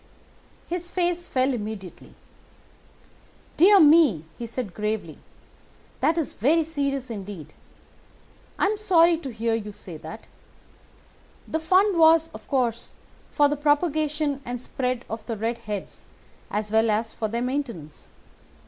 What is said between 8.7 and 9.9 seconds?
sorry to hear you